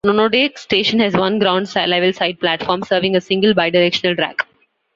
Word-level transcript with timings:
Nonodake 0.03 0.57
Station 0.57 0.99
has 0.99 1.13
one 1.13 1.37
ground-level 1.37 2.11
side 2.13 2.39
platform 2.39 2.81
serving 2.81 3.15
a 3.15 3.21
single 3.21 3.53
bi-directional 3.53 4.15
track. 4.15 4.47